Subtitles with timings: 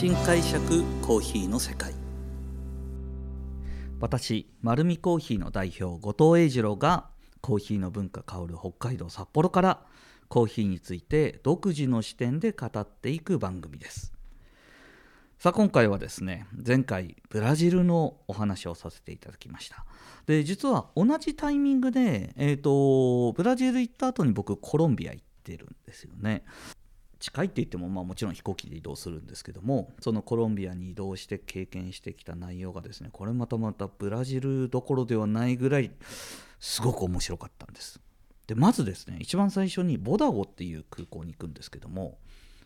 [0.00, 1.92] 新解釈コーヒーの世界。
[4.00, 7.10] 私丸るコーヒーの代表後藤英二郎が
[7.42, 9.82] コーヒーの文化香る北海道札幌から
[10.28, 14.14] コーヒーについて独自の視点で語っていく番組です。
[15.38, 19.84] さあ今回はですね前回ブラジルのお話をさせていただきました。
[20.24, 26.42] で実は同じタイミングで、えーと、ブラジル行った後に僕コロンビア行ってるんですよね。
[27.20, 35.92] 近いって言っても、まあ、もちろん飛行機で移動するんですけどもそのコロンビアに移動して経験してきた内容がですねこれまたまたブラジルどころではないぐらい
[36.58, 38.00] すごく面白かったんです。
[38.46, 42.18] でまずですね一番最初にボダゴっていう空港に行くんですけども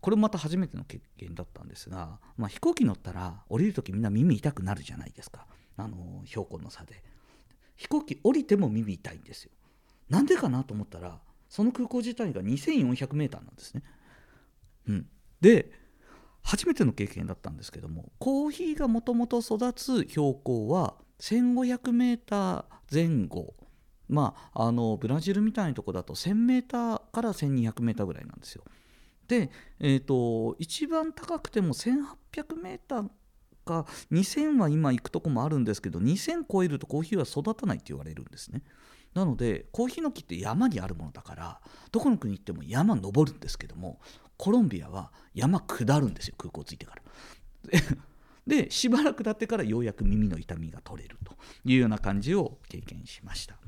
[0.00, 5.46] これまた初めての経験だったんですが、まあ、飛行機乗ったら降りる時みんな耳痛くなるじゃないですか。
[5.76, 7.02] あの標高の差で。
[7.76, 9.52] 飛行機降りても耳痛いんですよ。
[10.08, 13.82] なんでかなと思ったらその空港自体が 2400m なんですね、
[14.88, 15.06] うん、
[15.40, 15.70] で
[16.42, 23.54] 初めての経験だったんですけどもコーヒーがもともと育つ標高は 1500m 前後
[24.08, 28.64] まあ、あのブラジルみたいなとこだと 1000m から 1200m ぐらいなんですよ。
[29.28, 33.10] で、えーと、一番高くても 1800m
[33.66, 38.62] か2000は今行くとこもあるんですけど2000超えるとコーヒーは育たないって言われるんですね。
[39.14, 41.60] なのでコーヒーの木って山にあるものだから
[41.92, 44.00] どこの国行っても山登るんですけども
[44.38, 47.02] コロンビアは山下るんですよ空港着いてから。
[48.46, 51.36] でしばらく経ってからようやく耳の痛みが取れると
[51.66, 53.58] いうような感じを経験しました。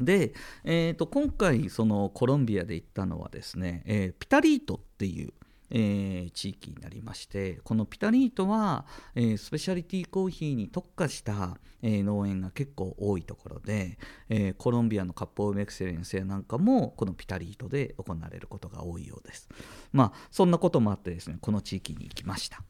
[0.00, 5.32] で、えーと、今回そのコロンビアで行ったのはですね、えー、ピタリートっていう、
[5.70, 19.48] えー、地域になりましてこのピタリートは、えー、スペシャリティコーヒーに特化した、えー、農園が結構多いところで、えコロンビアのカップオブエクセレンスなんかもこのピタリートで行われることが多いようです。
[19.92, 22.62] まあそんなこともあってですねこの地域に行きました。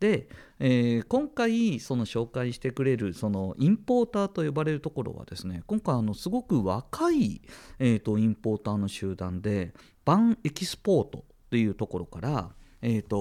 [0.00, 7.42] で、えー、今回その紹介してくれるそのインポーターと呼ばれるところはですね今回あのすごく若い、
[7.78, 9.74] えーと、インポーターの集団で
[10.06, 12.50] バンエキスポートっていうところから
[12.82, 13.18] えーと、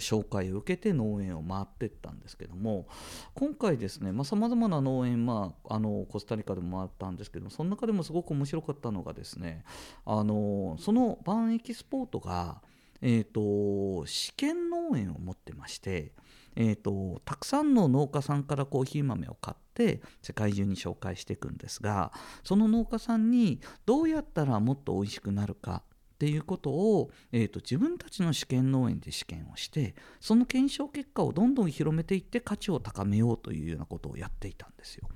[0.00, 2.88] 紹介を受けて農園を回っていったんですけども
[3.34, 9.62] 今回ですねさまざ、まな農園、まあ、あのコスタリカでも回ったんですけどもその中でもすごく面白かったのがですね
[10.04, 12.62] あのそのバンエキスポートが
[13.02, 16.12] えーと、試験農園を持ってまして、
[16.54, 22.12] えーと、たくさんの農家さんからコーヒー豆を買って世界中に紹介していくんですが
[22.44, 25.82] その農家さんにどうやったらもっと美味しくなるか
[26.20, 35.08] っていうことを、えーと自分たちの試験農園で試験をしてその検証結果をどんどん広めていって価値を高めようというようなことをやっていたんですよ。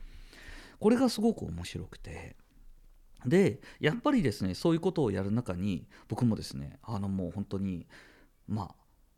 [0.80, 2.36] これがすごく面白くて
[3.26, 7.86] でやっぱりですねそういうことをやる中に僕もですねあのもう本当に
[8.48, 8.74] まあ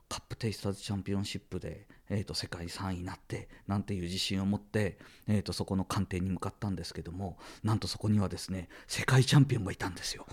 [0.09, 10.27] カップテイスターズチャンピオンシップで、えーと、世界3位になってなんていう自信を持って、えーと、そこの官邸に向かったんですけどもなんとそこにはですね世界チャンピオンがいたんですよ。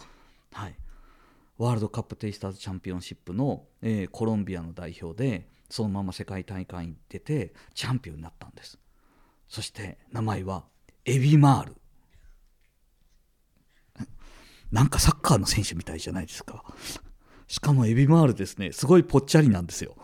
[0.51, 0.75] はい、
[1.57, 8.77] ワールドカップテイスターズチャンピオンシップの、えー、コロンビアの代表でそのまま世界大会に出てチャンピオンになったんです
[9.47, 10.65] そして名前は
[11.05, 11.75] エビマール
[14.71, 16.63] なんかサッカーの選手みたいじゃないですか。
[17.47, 19.95] しかもエビマールですね、すごいぽっちゃりなんですよ。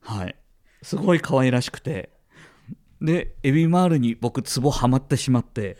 [0.00, 0.36] はい。
[0.82, 2.12] すごい可愛らしくて。
[3.00, 5.76] で、エビマールに僕、ツボハマってしまって、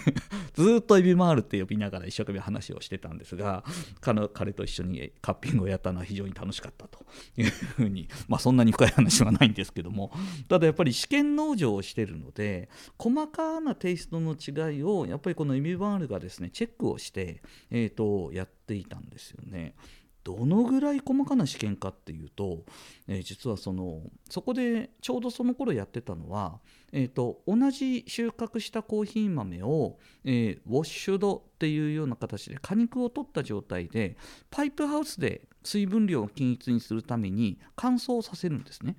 [0.56, 3.62] ずっとエビマールって呼びながら一生懸命話をしてたんですが、
[4.00, 7.04] 彼と一緒にカッピングをやったのは非常に楽しかったと
[7.36, 10.10] いうふうに、 まあそんなに深い話はないんですけども、
[10.48, 19.74] ただやっぱり試験農場をしてるので、細かなテイストの違いを、やっぱりこのエビマールがですね、チェックをして、えーとやっていたんですよね。
[20.26, 22.64] どのぐらい細かな試験かっていうと、
[23.06, 26.58] えー、実はそのそこでちょうどその頃やってたのは、
[26.92, 34.16] えーと、同じ収穫したコーヒー豆を、えー、ウォッシュドっていうような形で果肉を取った状態で
[34.50, 38.96] パイプハウスで水分量を均一にするために乾燥させるんですね。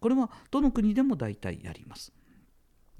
[0.00, 2.12] これはどの国でも大体やります。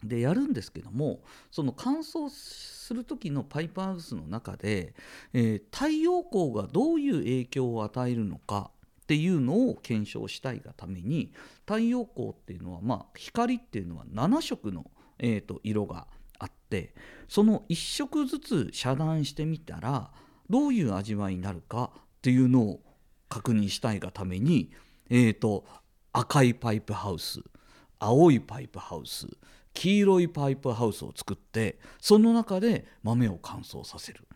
[0.03, 4.95] でやるんですけどもその乾燥する時のパイプハウスの中で、
[5.33, 8.71] えー、太陽光がどういう影響を与えるのか
[9.09, 11.33] っていうのを検証したいがために
[11.67, 16.07] 太陽光っていうのは、まあ、光っていうのは7色の、えーと、色が
[16.39, 16.93] あって
[17.27, 20.11] その1色ずつ遮断してみたら
[20.51, 22.81] どういう味わいになるかっていうのを
[23.31, 24.73] 確認したいがために、
[25.09, 25.65] えーと
[26.13, 27.41] 赤いパイプハウス
[27.99, 29.27] 青いパイプハウス
[29.73, 34.27] 黄色いパイプハウスを作ってその中で豆を乾燥させる。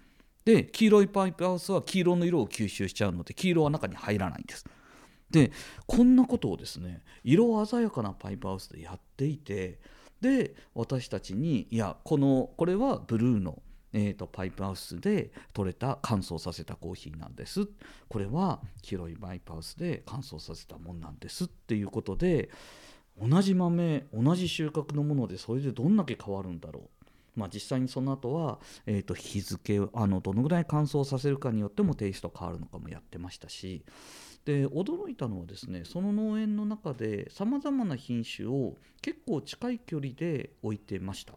[0.44, 4.64] で黄色いパイプハウスは黄色の色を吸収しちゃうので黄色は中に入らないんです。
[5.30, 5.50] で
[5.86, 9.78] こんなことをですね色鮮やかなパイプハウスでやっていて
[10.20, 13.62] で私たちにいやこのこれはブルーの
[13.94, 17.68] えーと、パイプハウスで取れた乾燥させたコーヒーなんです。
[18.08, 22.48] これは広いパイプハウスで乾燥させたもんなんですっていうことで
[23.20, 27.01] 同じ豆同じ収穫のものでそれでどんだけ変わるんだろう。
[27.34, 33.84] まあ、実際にその後は、えーと、日付あのどのぐらい乾燥させるかによってもテイスト変わるのかもやってましたし
[34.44, 41.34] で驚いたのはですねその農園の中でさまざまな品種を結構近い距離で置いてました。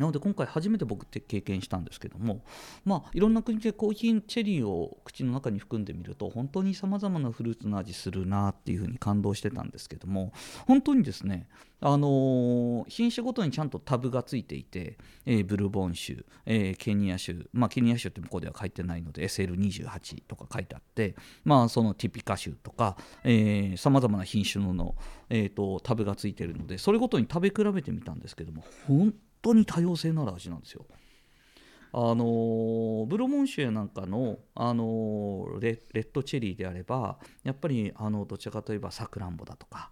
[0.00, 2.42] なので今回初めて僕って経験したんですけども
[2.86, 10.32] まあいろんな国でコーヒーチェリーを口の中に含んでみると本当にさまざまなフルーツの味するなっていうふうに感動してたんですけども
[10.66, 11.48] 本当にですね
[11.82, 21.14] あのー、品種ごとにちゃんとタブがついていて、えー、ブルボン種、えー、ケニア種、まあ、ケニア種って向こうでは書いてないので SL28 とか書いてあって、
[21.44, 22.96] まあ、そのティピカ種とか
[23.76, 24.94] さまざまな品種のの、
[25.30, 30.86] えーと、タブがついてるのでそれごとに食べ比べてみたんですけども本当に多様性のある味なんですよ。
[31.92, 39.90] あのブロモンシュなんかの、あのレッドチェリーであればやっぱりあのどちらかといえばさくらんぼだとか、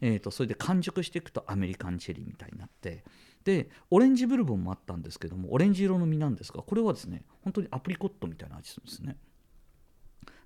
[0.00, 3.02] えーと、それで完熟していくとアメリカンチェリーみたいになって
[3.44, 9.16] でオレンジブルボンもあったんですけどもオレンジ色の実なんですがこれはですね本当にアプリコットみたいな味するんですね。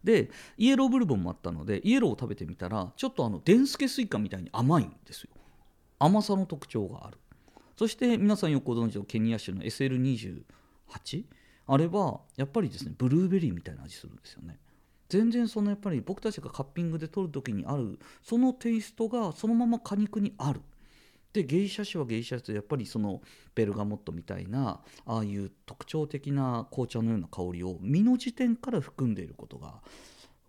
[0.04, 5.31] でイエローブルボンもあったのでイエローを食べてみたらちょっとあのデンスケスイカみたいに甘いんですよ
[6.00, 7.19] 甘さの特徴がある
[7.82, 11.25] そして皆さんよくご存知のケニア種の SL28
[11.67, 14.61] あれはやっぱりですねブルーベリーみたいな味するんですよね。
[15.08, 20.61] 全然そのやっぱり僕たちがカッピングで取る時にあるそのテイストがそのまま果肉にある。
[21.32, 23.20] で芸者種は芸者種でやっぱりその
[23.52, 29.82] ベルガモットみたいなああいう特徴的な紅茶のような香りを実の時点から含んでいることが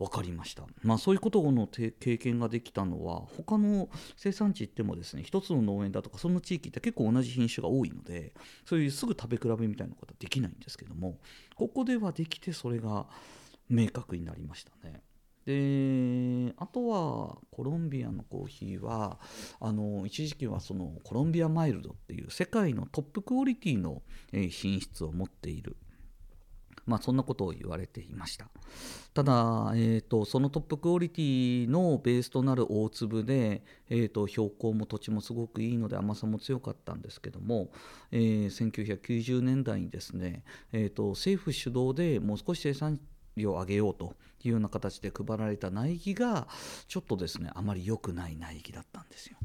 [0.03, 8.33] 分かりました、まあ、そういうことの経験ができたのは他の生産地行ってもですね一つの農園だとかその地域って結構同じ品種が多いので
[8.65, 11.19] そういうすぐ食べ比べみたいなことはできないんですけども
[11.55, 13.05] ここではできてそれが
[13.69, 15.01] 明確になりましたね。
[15.45, 19.19] であとはコロンビアのコーヒーは
[19.59, 25.75] あの一時期はそのコロンビアマイルドっていう世界のトップクオリティの品質を持っている
[26.85, 28.47] まあ、そんなことを言われていました
[29.13, 37.69] ただ、えーと、そのトップクオリティのベースとなる大粒で、えーと、標高も土地もすごくいいので甘さも強かったんですけども、
[38.11, 42.99] えー、1990年代にですね、えーと政府主導でもう少し生産
[43.35, 46.47] 量を上げようというような形で配られた苗木が
[46.87, 49.37] ちょっとですねあまり良くない苗木だったんですよ。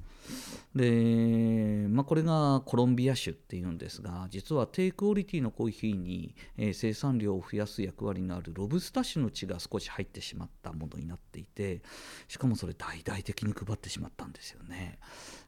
[0.75, 11.83] で、まあ、これがコロンビア種っていうんですが実は低クオリティのコーヒーに、え、生産量を増やす役割のあるロブスタ種の血が少し入ってしまったものになっていて
[12.29, 14.99] しかもそれ大々的に配ってしまったんですよね。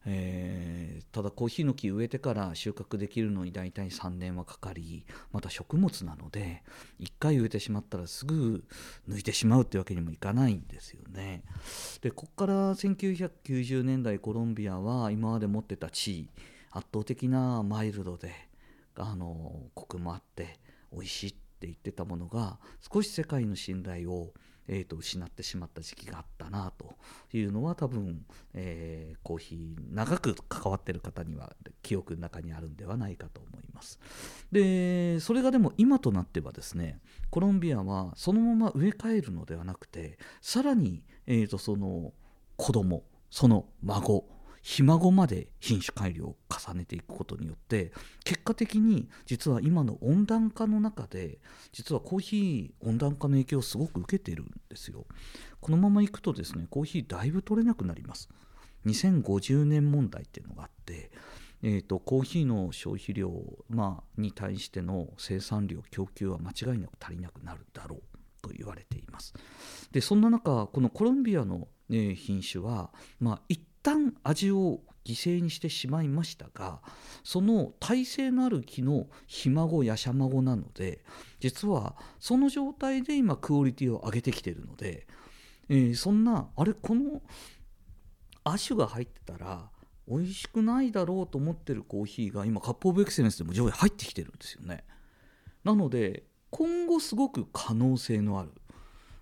[0.07, 6.63] えー、ただコーヒーの木植えてから収穫できるのに大体3年はかかりまた食物なので
[7.01, 8.65] 1回植えてしまったらすぐ
[9.09, 11.43] 抜いてしまうってわけにもいかないんですよね。
[12.01, 16.31] でここから1990年代コロンビアアは今まで持ってた地位
[16.71, 18.33] 圧倒的なマイルドで
[18.97, 20.59] あのコクもあって
[20.93, 22.59] 美味しいって言ってたものが
[22.93, 24.33] 少し世界の信頼を
[24.73, 26.95] えーと、失ってしまった時期があったなと
[27.37, 28.25] いうのは多分、
[28.55, 33.99] えー、コーヒー長く関わってる方には記憶の中にあるんではないかと思います。
[34.53, 37.01] でそれがでも今となってはですね
[37.31, 42.13] コロンビアはそのまま植え替えるのではなくてさらに、えーとその
[42.57, 44.25] 子供その孫
[44.63, 47.93] ひ孫まで品種改良を重ねていくことによって
[48.25, 51.39] 結果的に実は今の温暖化の中で
[51.73, 55.07] 実はコーヒー温暖化の影響をすごく受けているんですよ。
[55.61, 58.29] このままいくとですねコーヒーだいぶ取れなくなります。
[58.87, 61.11] 2050年問題っていうのがあって
[61.63, 63.31] えーと、コーヒーの消費量、
[63.69, 68.01] まあ、に対しての生産量供給は間違いなく足りなくなるだろう
[68.41, 69.35] と言われています。
[69.93, 76.81] でそんな中このコロンビアの、ね、品種は、まあ、一旦味を犠牲にしてしまいましたが
[77.25, 81.01] その耐性のある木のひ孫やしゃ孫なので
[81.41, 85.07] 実はその状態で今クオリティを上げてきてるので、
[85.69, 87.23] えー、そんなあれこの
[88.45, 89.71] 亜種が入ってたら
[90.07, 94.85] 美味しくないだろうと思ってるコーヒーが今カップオブエクセレンスでも上位入ってきてるんですよね。
[95.63, 98.51] なので今後すごく可能性のある、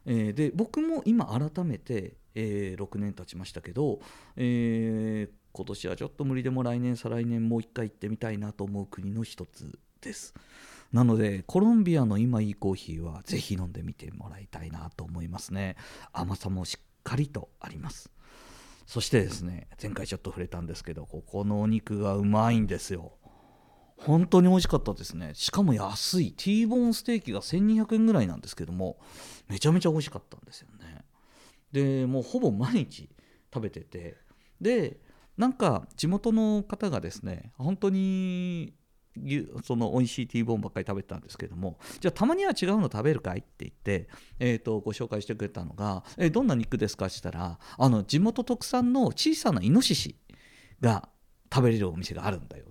[0.06, 4.00] えー、で僕も今改めてえー、6年経ちましたけど、
[4.36, 10.34] えー、今年はちょっと無理でも来年再来年もう一回行ってみたいなと思う国の一つです。
[10.92, 15.76] なのでコロンビアの今いいコーヒーはぜひ飲んでみてもらいたいなと思いますね。
[16.12, 18.10] 甘さもしっかりとあります。
[18.86, 23.12] そしてですね前回ちょっと触れたんですけどここのお肉がうまいんですよ。
[23.98, 25.32] 本当に美味しかったですね。
[25.34, 26.32] しかも安い。
[26.32, 28.96] T ボーンステーキが1200円ぐらいなんですけども
[29.48, 30.77] めちゃめちゃ美味しかったんですよね。
[31.72, 33.08] でもうほぼ毎日
[33.52, 34.16] 食べてて
[34.60, 35.00] で
[35.36, 38.74] なんか地元の方がですね本当に
[39.64, 44.08] その美味しいティーボーンばっかり食べてたんですけどもじゃあたまには違うの食べるかいって言って、
[44.38, 50.16] えーと、ご紹介してくれたのが「えどんな肉ですか?」って言ったらあの地元特産の小さなイノシシ
[50.80, 51.08] が
[51.52, 52.66] 食べれるお店があるんだよ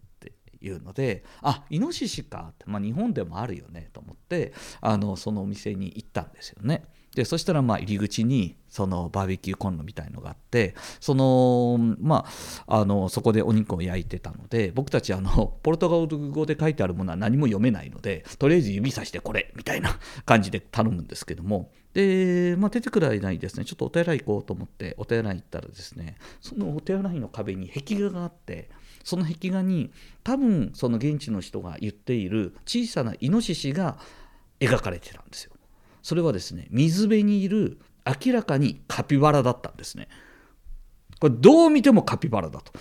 [0.67, 6.83] いうのであイノシシかって、まあ、日本でもあるよねと思ってあのそのお店に行ったんですよね。
[7.15, 12.25] でそしたらまあ入り口にそのバーベキューコンロみたいのがあってそのま
[12.67, 28.70] ああのそこでお肉を焼いてたので僕たちあのポルトガル語で書いてあるものは何も読めないのでとりあえず指さしてこれみたいな感じで頼むんですけどもで、まあ、出てくる間にですねちょっとお手洗い行こうと思ってお手洗い行ったらですねそのお手洗いの壁に壁画があって
[29.04, 29.89] その壁画に
[30.24, 33.98] 多分その現地の人が言っている小さなイノシシが
[34.60, 35.54] 描かれてたんですよ。
[36.04, 40.08] それはですね水辺にいる明らかにカピバラだったんですね。
[41.20, 42.74] これどう見てもカピバラだと。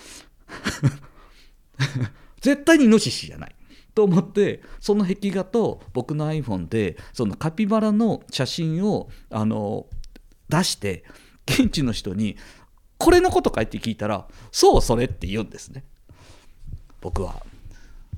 [2.41, 3.55] 絶対にイノシシじゃない。
[3.97, 9.87] と思ってその壁画と僕の iPhone でそのカピバラの写真をあの
[10.49, 11.03] 出して
[11.47, 12.37] 現地の人に
[12.99, 15.83] 「これのことかい?」って聞いたら「そうそれ」って言うんですね。
[17.01, 17.43] 僕は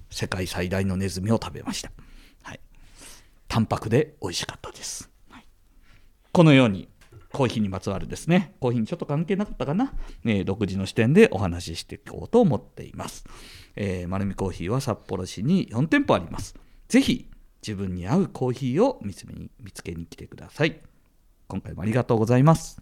[0.09, 1.93] 世界最大のネズミを食べました。
[2.43, 2.59] はい。
[3.47, 5.45] 淡白で美味しかったです、はい、
[6.33, 6.89] このように
[7.31, 8.55] コーヒーにまつわるですね。
[8.59, 9.93] コーヒーにちょっと関係なかったかな、
[10.25, 13.25] えー、独自の視点でお話ししていこうと思っています、
[13.75, 16.55] えー、丸見コーヒーは札幌市に4店舗あります。
[16.87, 17.29] ぜひ
[17.61, 19.25] 自分に合うコーヒーを見つ
[19.83, 20.79] けに来てください。
[21.47, 22.81] 今回もありがとうございます。